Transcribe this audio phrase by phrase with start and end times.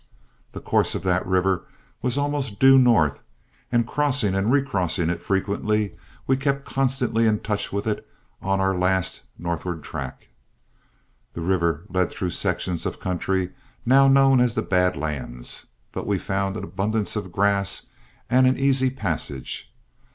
[0.53, 1.63] The course of that river
[2.01, 3.21] was almost due north,
[3.71, 8.07] and crossing and recrossing it frequently, we kept constantly in touch with it
[8.41, 10.29] on our last northward tack.
[11.35, 13.51] The river led through sections of country
[13.85, 17.85] now known as the Bad Lands, but we found an abundance of grass
[18.27, 19.71] and an easy passage.